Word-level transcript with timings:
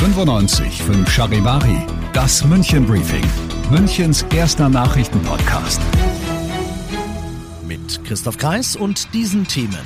95 0.00 0.82
5 0.82 1.10
Charivari, 1.10 1.86
das 2.14 2.42
München 2.42 2.86
Briefing, 2.86 3.22
Münchens 3.70 4.24
erster 4.34 4.70
Nachrichtenpodcast. 4.70 5.78
Mit 7.68 8.02
Christoph 8.04 8.38
Kreis 8.38 8.76
und 8.76 9.12
diesen 9.12 9.46
Themen. 9.46 9.84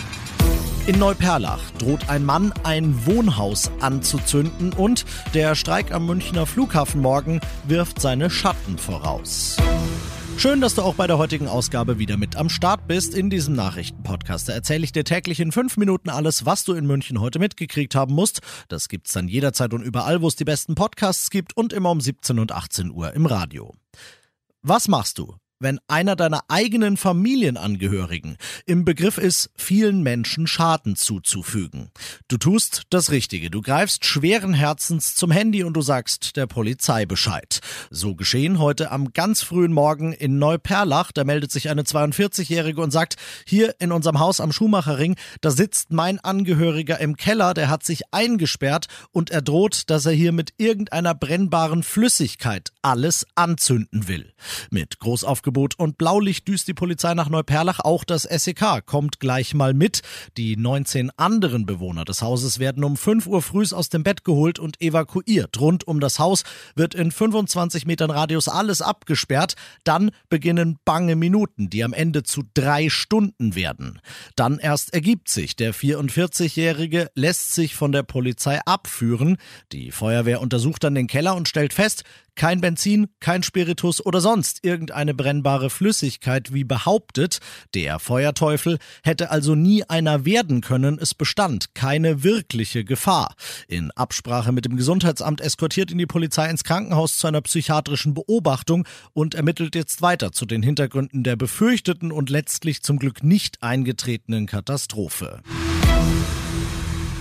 In 0.86 1.00
Neuperlach 1.00 1.68
droht 1.80 2.08
ein 2.08 2.24
Mann 2.24 2.54
ein 2.62 3.06
Wohnhaus 3.06 3.72
anzuzünden 3.80 4.72
und 4.72 5.04
der 5.34 5.56
Streik 5.56 5.90
am 5.90 6.06
Münchner 6.06 6.46
Flughafen 6.46 7.02
morgen 7.02 7.40
wirft 7.66 8.00
seine 8.00 8.30
Schatten 8.30 8.78
voraus. 8.78 9.56
Schön, 10.36 10.60
dass 10.60 10.74
du 10.74 10.82
auch 10.82 10.94
bei 10.94 11.06
der 11.06 11.16
heutigen 11.16 11.48
Ausgabe 11.48 11.98
wieder 11.98 12.16
mit 12.16 12.36
am 12.36 12.48
Start 12.50 12.86
bist 12.86 13.14
in 13.14 13.30
diesem 13.30 13.54
Nachrichtenpodcast. 13.54 14.50
Erzähle 14.50 14.84
ich 14.84 14.92
dir 14.92 15.04
täglich 15.04 15.40
in 15.40 15.52
fünf 15.52 15.76
Minuten 15.76 16.10
alles, 16.10 16.44
was 16.44 16.64
du 16.64 16.74
in 16.74 16.86
München 16.86 17.20
heute 17.20 17.38
mitgekriegt 17.38 17.94
haben 17.94 18.14
musst. 18.14 18.40
Das 18.68 18.88
gibt's 18.88 19.12
dann 19.12 19.28
jederzeit 19.28 19.72
und 19.72 19.82
überall, 19.82 20.20
wo 20.20 20.28
es 20.28 20.36
die 20.36 20.44
besten 20.44 20.74
Podcasts 20.74 21.30
gibt 21.30 21.56
und 21.56 21.72
immer 21.72 21.90
um 21.90 22.00
17 22.00 22.38
und 22.38 22.52
18 22.52 22.90
Uhr 22.90 23.14
im 23.14 23.24
Radio. 23.24 23.72
Was 24.62 24.88
machst 24.88 25.18
du, 25.18 25.36
wenn 25.64 25.80
einer 25.88 26.14
deiner 26.14 26.42
eigenen 26.48 26.98
Familienangehörigen 26.98 28.36
im 28.66 28.84
Begriff 28.84 29.16
ist, 29.16 29.50
vielen 29.56 30.02
Menschen 30.02 30.46
Schaden 30.46 30.94
zuzufügen. 30.94 31.90
Du 32.28 32.36
tust 32.36 32.82
das 32.90 33.10
Richtige. 33.10 33.50
Du 33.50 33.62
greifst 33.62 34.04
schweren 34.04 34.52
Herzens 34.52 35.14
zum 35.14 35.30
Handy 35.30 35.64
und 35.64 35.72
du 35.72 35.80
sagst 35.80 36.36
der 36.36 36.46
Polizei 36.46 37.06
Bescheid. 37.06 37.60
So 37.90 38.14
geschehen 38.14 38.58
heute 38.58 38.92
am 38.92 39.14
ganz 39.14 39.42
frühen 39.42 39.72
Morgen 39.72 40.12
in 40.12 40.38
Neuperlach. 40.38 41.12
Da 41.12 41.24
meldet 41.24 41.50
sich 41.50 41.70
eine 41.70 41.82
42-Jährige 41.82 42.82
und 42.82 42.90
sagt, 42.90 43.16
hier 43.46 43.74
in 43.78 43.90
unserem 43.90 44.18
Haus 44.20 44.40
am 44.40 44.52
Schuhmacherring, 44.52 45.16
da 45.40 45.50
sitzt 45.50 45.92
mein 45.92 46.20
Angehöriger 46.20 47.00
im 47.00 47.16
Keller, 47.16 47.54
der 47.54 47.70
hat 47.70 47.84
sich 47.84 48.02
eingesperrt 48.12 48.88
und 49.12 49.30
er 49.30 49.40
droht, 49.40 49.88
dass 49.88 50.04
er 50.04 50.12
hier 50.12 50.32
mit 50.32 50.52
irgendeiner 50.58 51.14
brennbaren 51.14 51.82
Flüssigkeit 51.82 52.70
alles 52.82 53.26
anzünden 53.34 54.08
will. 54.08 54.34
Mit 54.70 54.98
Großaufgebot 54.98 55.53
Angebot 55.54 55.78
und 55.78 55.98
Blaulicht 55.98 56.48
düst 56.48 56.66
die 56.66 56.74
Polizei 56.74 57.14
nach 57.14 57.28
Neuperlach. 57.28 57.78
Auch 57.80 58.02
das 58.02 58.22
SEK 58.24 58.84
kommt 58.84 59.20
gleich 59.20 59.54
mal 59.54 59.72
mit. 59.72 60.02
Die 60.36 60.56
19 60.56 61.10
anderen 61.16 61.64
Bewohner 61.64 62.04
des 62.04 62.22
Hauses 62.22 62.58
werden 62.58 62.82
um 62.82 62.96
5 62.96 63.26
Uhr 63.28 63.40
früh 63.40 63.64
aus 63.70 63.88
dem 63.88 64.02
Bett 64.02 64.24
geholt 64.24 64.58
und 64.58 64.82
evakuiert. 64.82 65.58
Rund 65.60 65.86
um 65.86 66.00
das 66.00 66.18
Haus 66.18 66.42
wird 66.74 66.94
in 66.94 67.12
25 67.12 67.86
Metern 67.86 68.10
Radius 68.10 68.48
alles 68.48 68.82
abgesperrt. 68.82 69.54
Dann 69.84 70.10
beginnen 70.28 70.76
bange 70.84 71.14
Minuten, 71.14 71.70
die 71.70 71.84
am 71.84 71.92
Ende 71.92 72.24
zu 72.24 72.42
drei 72.52 72.90
Stunden 72.90 73.54
werden. 73.54 74.00
Dann 74.34 74.58
erst 74.58 74.92
ergibt 74.92 75.28
sich, 75.28 75.54
der 75.54 75.72
44-Jährige 75.72 77.10
lässt 77.14 77.52
sich 77.52 77.76
von 77.76 77.92
der 77.92 78.02
Polizei 78.02 78.60
abführen. 78.66 79.36
Die 79.70 79.92
Feuerwehr 79.92 80.40
untersucht 80.40 80.82
dann 80.82 80.96
den 80.96 81.06
Keller 81.06 81.36
und 81.36 81.48
stellt 81.48 81.72
fest, 81.72 82.02
kein 82.36 82.60
Benzin, 82.60 83.08
kein 83.20 83.42
Spiritus 83.42 84.04
oder 84.04 84.20
sonst 84.20 84.64
irgendeine 84.64 85.14
brennbare 85.14 85.70
Flüssigkeit 85.70 86.52
wie 86.52 86.64
behauptet. 86.64 87.38
Der 87.74 87.98
Feuerteufel 87.98 88.78
hätte 89.02 89.30
also 89.30 89.54
nie 89.54 89.84
einer 89.84 90.24
werden 90.24 90.60
können. 90.60 90.98
Es 91.00 91.14
bestand 91.14 91.74
keine 91.74 92.22
wirkliche 92.22 92.84
Gefahr. 92.84 93.34
In 93.68 93.90
Absprache 93.92 94.52
mit 94.52 94.64
dem 94.64 94.76
Gesundheitsamt 94.76 95.40
eskortiert 95.40 95.90
ihn 95.90 95.98
die 95.98 96.06
Polizei 96.06 96.48
ins 96.48 96.64
Krankenhaus 96.64 97.18
zu 97.18 97.26
einer 97.26 97.40
psychiatrischen 97.40 98.14
Beobachtung 98.14 98.86
und 99.12 99.34
ermittelt 99.34 99.74
jetzt 99.74 100.02
weiter 100.02 100.32
zu 100.32 100.46
den 100.46 100.62
Hintergründen 100.62 101.24
der 101.24 101.36
befürchteten 101.36 102.12
und 102.12 102.30
letztlich 102.30 102.82
zum 102.82 102.98
Glück 102.98 103.22
nicht 103.22 103.62
eingetretenen 103.62 104.46
Katastrophe. 104.46 105.40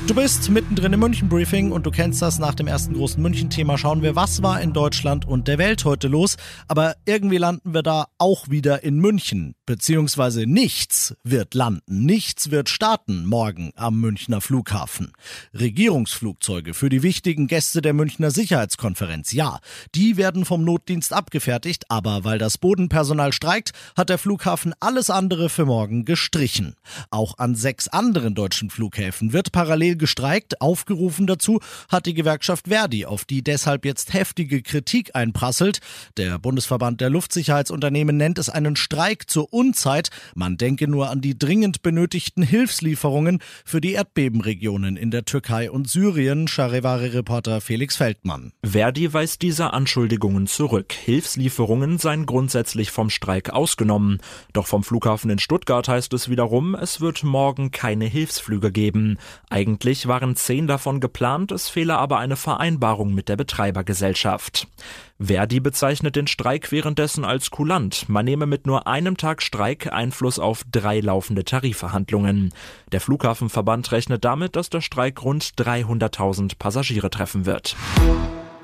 Du 0.05 0.13
bist 0.13 0.49
mittendrin 0.49 0.91
im 0.91 0.99
München-Briefing 0.99 1.71
und 1.71 1.85
du 1.85 1.91
kennst 1.91 2.21
das 2.21 2.37
nach 2.37 2.53
dem 2.55 2.67
ersten 2.67 2.93
großen 2.93 3.23
München-Thema. 3.23 3.77
Schauen 3.77 4.01
wir, 4.01 4.17
was 4.17 4.43
war 4.43 4.59
in 4.59 4.73
Deutschland 4.73 5.25
und 5.25 5.47
der 5.47 5.57
Welt 5.57 5.85
heute 5.85 6.09
los. 6.09 6.35
Aber 6.67 6.97
irgendwie 7.05 7.37
landen 7.37 7.73
wir 7.73 7.83
da 7.83 8.07
auch 8.17 8.49
wieder 8.49 8.83
in 8.83 8.99
München. 8.99 9.55
Beziehungsweise 9.65 10.45
nichts 10.45 11.15
wird 11.23 11.53
landen, 11.53 12.05
nichts 12.05 12.51
wird 12.51 12.67
starten 12.67 13.25
morgen 13.25 13.71
am 13.77 14.01
Münchner 14.01 14.41
Flughafen. 14.41 15.13
Regierungsflugzeuge 15.53 16.73
für 16.73 16.89
die 16.89 17.01
wichtigen 17.01 17.47
Gäste 17.47 17.81
der 17.81 17.93
Münchner 17.93 18.29
Sicherheitskonferenz, 18.29 19.31
ja, 19.31 19.59
die 19.95 20.17
werden 20.17 20.43
vom 20.43 20.65
Notdienst 20.65 21.13
abgefertigt, 21.13 21.85
aber 21.87 22.25
weil 22.25 22.39
das 22.39 22.57
Bodenpersonal 22.57 23.31
streikt, 23.31 23.71
hat 23.95 24.09
der 24.09 24.17
Flughafen 24.17 24.73
alles 24.81 25.09
andere 25.09 25.47
für 25.47 25.65
morgen 25.65 26.03
gestrichen. 26.03 26.75
Auch 27.09 27.37
an 27.37 27.55
sechs 27.55 27.87
anderen 27.87 28.35
deutschen 28.35 28.69
Flughäfen 28.69 29.31
wird 29.31 29.53
parallel 29.53 29.92
parallel 29.93 29.97
gestreikt. 29.97 30.61
Aufgerufen 30.61 31.27
dazu 31.27 31.59
hat 31.89 32.05
die 32.05 32.13
Gewerkschaft 32.13 32.67
Verdi, 32.67 33.05
auf 33.05 33.25
die 33.25 33.43
deshalb 33.43 33.85
jetzt 33.85 34.13
heftige 34.13 34.61
Kritik 34.61 35.15
einprasselt. 35.15 35.79
Der 36.17 36.39
Bundesverband 36.39 37.01
der 37.01 37.09
Luftsicherheitsunternehmen 37.09 38.17
nennt 38.17 38.37
es 38.37 38.49
einen 38.49 38.75
Streik 38.75 39.29
zur 39.29 39.51
Unzeit. 39.53 40.09
Man 40.35 40.57
denke 40.57 40.87
nur 40.87 41.09
an 41.09 41.21
die 41.21 41.37
dringend 41.37 41.81
benötigten 41.81 42.43
Hilfslieferungen 42.43 43.39
für 43.65 43.81
die 43.81 43.93
Erdbebenregionen 43.93 44.97
in 44.97 45.11
der 45.11 45.25
Türkei 45.25 45.69
und 45.71 45.89
Syrien, 45.89 46.47
Charivari-Reporter 46.47 47.61
Felix 47.61 47.95
Feldmann. 47.95 48.51
Verdi 48.63 49.13
weist 49.13 49.41
diese 49.41 49.73
Anschuldigungen 49.73 50.47
zurück. 50.47 50.93
Hilfslieferungen 50.93 51.97
seien 51.97 52.25
grundsätzlich 52.25 52.91
vom 52.91 53.09
Streik 53.09 53.51
ausgenommen. 53.51 54.19
Doch 54.53 54.67
vom 54.67 54.83
Flughafen 54.83 55.29
in 55.29 55.39
Stuttgart 55.39 55.87
heißt 55.87 56.13
es 56.13 56.29
wiederum, 56.29 56.75
es 56.75 57.01
wird 57.01 57.23
morgen 57.23 57.71
keine 57.71 58.05
Hilfsflüge 58.05 58.71
geben. 58.71 59.17
Eigentlich 59.49 59.82
Eigentlich 59.83 60.07
waren 60.07 60.37
zehn 60.37 60.65
davon 60.65 61.01
geplant, 61.01 61.51
es 61.51 61.67
fehle 61.67 61.97
aber 61.97 62.17
eine 62.17 62.37
Vereinbarung 62.37 63.13
mit 63.13 63.27
der 63.27 63.35
Betreibergesellschaft. 63.35 64.69
Verdi 65.19 65.59
bezeichnet 65.59 66.15
den 66.15 66.27
Streik 66.27 66.71
währenddessen 66.71 67.25
als 67.25 67.51
kulant. 67.51 68.07
Man 68.07 68.23
nehme 68.23 68.45
mit 68.45 68.65
nur 68.65 68.87
einem 68.87 69.17
Tag 69.17 69.41
Streik 69.41 69.91
Einfluss 69.91 70.39
auf 70.39 70.63
drei 70.71 71.01
laufende 71.01 71.43
Tarifverhandlungen. 71.43 72.53
Der 72.93 73.01
Flughafenverband 73.01 73.91
rechnet 73.91 74.23
damit, 74.23 74.55
dass 74.55 74.69
der 74.69 74.79
Streik 74.79 75.21
rund 75.21 75.43
300.000 75.57 76.57
Passagiere 76.57 77.09
treffen 77.09 77.45
wird. 77.45 77.75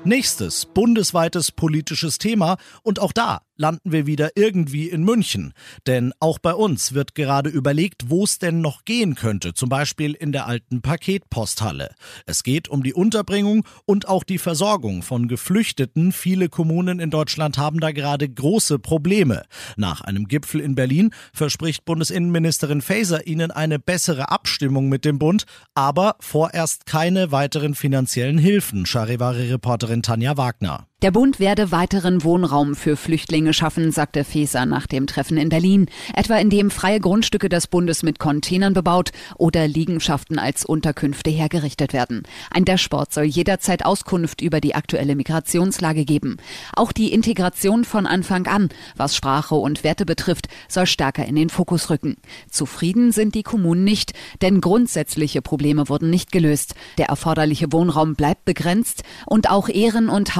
Nächstes 0.04 0.64
bundesweites 0.64 1.52
politisches 1.52 2.16
Thema 2.16 2.56
und 2.82 2.98
auch 2.98 3.12
da 3.12 3.42
landen 3.60 3.92
wir 3.92 4.06
wieder 4.06 4.30
irgendwie 4.34 4.88
in 4.88 5.04
München. 5.04 5.52
Denn 5.86 6.12
auch 6.18 6.38
bei 6.38 6.54
uns 6.54 6.94
wird 6.94 7.14
gerade 7.14 7.50
überlegt, 7.50 8.08
wo 8.08 8.24
es 8.24 8.38
denn 8.38 8.60
noch 8.60 8.84
gehen 8.84 9.14
könnte, 9.14 9.52
zum 9.52 9.68
Beispiel 9.68 10.14
in 10.14 10.32
der 10.32 10.46
alten 10.46 10.80
Paketposthalle. 10.80 11.94
Es 12.26 12.42
geht 12.42 12.68
um 12.68 12.82
die 12.82 12.94
Unterbringung 12.94 13.64
und 13.84 14.08
auch 14.08 14.24
die 14.24 14.38
Versorgung 14.38 15.02
von 15.02 15.28
Geflüchteten. 15.28 16.10
Viele 16.10 16.48
Kommunen 16.48 16.98
in 16.98 17.10
Deutschland 17.10 17.58
haben 17.58 17.80
da 17.80 17.92
gerade 17.92 18.28
große 18.28 18.78
Probleme. 18.78 19.42
Nach 19.76 20.00
einem 20.00 20.26
Gipfel 20.26 20.60
in 20.60 20.74
Berlin 20.74 21.10
verspricht 21.34 21.84
Bundesinnenministerin 21.84 22.80
Faeser 22.80 23.26
ihnen 23.26 23.50
eine 23.50 23.78
bessere 23.78 24.30
Abstimmung 24.30 24.88
mit 24.88 25.04
dem 25.04 25.18
Bund, 25.18 25.44
aber 25.74 26.16
vorerst 26.20 26.86
keine 26.86 27.30
weiteren 27.30 27.74
finanziellen 27.74 28.38
Hilfen, 28.38 28.86
Charivari-Reporterin 28.86 30.02
Tanja 30.02 30.38
Wagner. 30.38 30.89
Der 31.02 31.12
Bund 31.12 31.40
werde 31.40 31.72
weiteren 31.72 32.24
Wohnraum 32.24 32.74
für 32.74 32.94
Flüchtlinge 32.94 33.54
schaffen, 33.54 33.90
sagte 33.90 34.22
Faeser 34.22 34.66
nach 34.66 34.86
dem 34.86 35.06
Treffen 35.06 35.38
in 35.38 35.48
Berlin, 35.48 35.86
etwa 36.14 36.36
indem 36.36 36.70
freie 36.70 37.00
Grundstücke 37.00 37.48
des 37.48 37.68
Bundes 37.68 38.02
mit 38.02 38.18
Containern 38.18 38.74
bebaut 38.74 39.10
oder 39.38 39.66
Liegenschaften 39.66 40.38
als 40.38 40.66
Unterkünfte 40.66 41.30
hergerichtet 41.30 41.94
werden. 41.94 42.24
Ein 42.50 42.66
Dashboard 42.66 43.14
soll 43.14 43.24
jederzeit 43.24 43.86
Auskunft 43.86 44.42
über 44.42 44.60
die 44.60 44.74
aktuelle 44.74 45.16
Migrationslage 45.16 46.04
geben. 46.04 46.36
Auch 46.76 46.92
die 46.92 47.14
Integration 47.14 47.86
von 47.86 48.04
Anfang 48.04 48.46
an, 48.46 48.68
was 48.94 49.16
Sprache 49.16 49.54
und 49.54 49.82
Werte 49.84 50.04
betrifft, 50.04 50.48
soll 50.68 50.84
stärker 50.84 51.24
in 51.24 51.34
den 51.34 51.48
Fokus 51.48 51.88
rücken. 51.88 52.18
Zufrieden 52.50 53.10
sind 53.10 53.34
die 53.34 53.42
Kommunen 53.42 53.84
nicht, 53.84 54.12
denn 54.42 54.60
grundsätzliche 54.60 55.40
Probleme 55.40 55.88
wurden 55.88 56.10
nicht 56.10 56.30
gelöst. 56.30 56.74
Der 56.98 57.06
erforderliche 57.06 57.72
Wohnraum 57.72 58.16
bleibt 58.16 58.44
begrenzt 58.44 59.02
und 59.24 59.48
auch 59.48 59.70
Ehren- 59.70 60.10
und 60.10 60.36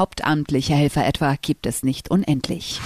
hauptamtliche 0.51 0.75
Helfer 0.75 1.07
etwa 1.07 1.37
gibt 1.41 1.65
es 1.67 1.85
nicht 1.85 2.11
unendlich. 2.11 2.81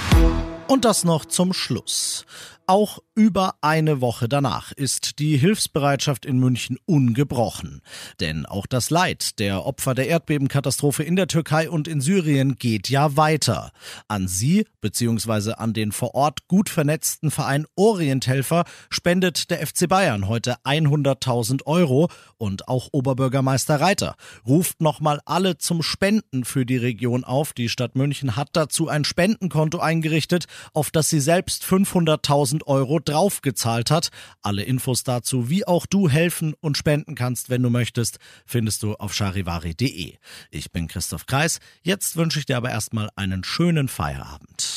Und 0.68 0.84
das 0.84 1.04
noch 1.04 1.24
zum 1.24 1.54
Schluss. 1.54 2.26
Auch 2.66 2.98
über 3.14 3.54
eine 3.60 4.00
Woche 4.00 4.28
danach 4.28 4.72
ist 4.72 5.18
die 5.18 5.36
Hilfsbereitschaft 5.36 6.26
in 6.26 6.38
München 6.38 6.78
ungebrochen. 6.86 7.80
Denn 8.20 8.46
auch 8.46 8.66
das 8.66 8.90
Leid 8.90 9.38
der 9.38 9.64
Opfer 9.66 9.94
der 9.94 10.08
Erdbebenkatastrophe 10.08 11.02
in 11.02 11.16
der 11.16 11.28
Türkei 11.28 11.70
und 11.70 11.88
in 11.88 12.00
Syrien 12.00 12.56
geht 12.56 12.88
ja 12.88 13.16
weiter. 13.16 13.72
An 14.08 14.28
Sie 14.28 14.66
bzw. 14.80 15.52
an 15.52 15.72
den 15.72 15.92
vor 15.92 16.14
Ort 16.14 16.48
gut 16.48 16.68
vernetzten 16.68 17.30
Verein 17.30 17.66
Orienthelfer 17.76 18.64
spendet 18.90 19.50
der 19.50 19.66
FC 19.66 19.88
Bayern 19.88 20.28
heute 20.28 20.56
100.000 20.64 21.66
Euro 21.66 22.08
und 22.36 22.68
auch 22.68 22.88
Oberbürgermeister 22.92 23.80
Reiter 23.80 24.16
ruft 24.46 24.80
nochmal 24.80 25.20
alle 25.24 25.58
zum 25.58 25.82
Spenden 25.82 26.44
für 26.44 26.66
die 26.66 26.76
Region 26.76 27.24
auf. 27.24 27.52
Die 27.52 27.68
Stadt 27.68 27.94
München 27.94 28.36
hat 28.36 28.50
dazu 28.52 28.88
ein 28.88 29.04
Spendenkonto 29.04 29.78
eingerichtet, 29.78 30.46
auf 30.72 30.90
das 30.90 31.10
sie 31.10 31.20
selbst 31.20 31.64
500.000 31.64 32.24
1000 32.24 32.66
Euro 33.08 33.24
draufgezahlt 33.24 33.90
hat. 33.90 34.08
Alle 34.42 34.62
Infos 34.62 35.04
dazu, 35.04 35.48
wie 35.48 35.66
auch 35.66 35.86
du 35.86 36.08
helfen 36.08 36.54
und 36.60 36.76
spenden 36.76 37.14
kannst, 37.14 37.50
wenn 37.50 37.62
du 37.62 37.70
möchtest, 37.70 38.18
findest 38.46 38.82
du 38.82 38.94
auf 38.94 39.14
charivari.de. 39.14 40.14
Ich 40.50 40.72
bin 40.72 40.88
Christoph 40.88 41.26
Kreis. 41.26 41.60
Jetzt 41.82 42.16
wünsche 42.16 42.38
ich 42.38 42.46
dir 42.46 42.56
aber 42.56 42.70
erstmal 42.70 43.10
einen 43.16 43.44
schönen 43.44 43.88
Feierabend. 43.88 44.76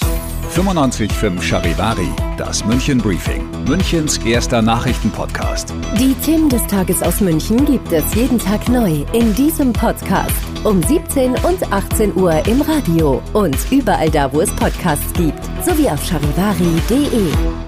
95.5 0.56 1.42
Charivari, 1.42 2.10
das 2.38 2.66
München 2.66 3.00
Briefing, 3.00 3.46
Münchens 3.66 4.18
erster 4.20 4.62
Nachrichtenpodcast. 4.62 5.74
Die 6.00 6.14
Themen 6.26 6.50
des 6.50 6.66
Tages 6.68 7.04
aus 7.04 7.20
München 7.20 7.66
gibt 7.66 7.92
es 7.92 8.14
jeden 8.16 8.40
Tag 8.40 8.68
neu 8.70 9.06
in 9.14 9.36
diesem 9.36 9.74
Podcast. 9.74 10.32
Um 10.64 10.82
17 10.82 11.32
und 11.44 11.72
18 11.72 12.16
Uhr 12.16 12.46
im 12.48 12.62
Radio 12.62 13.22
und 13.34 13.58
überall 13.72 14.10
da, 14.10 14.32
wo 14.32 14.42
es 14.42 14.50
Podcasts 14.52 15.14
gibt, 15.14 15.44
sowie 15.66 15.90
auf 15.90 16.04
charivari.de. 16.04 17.67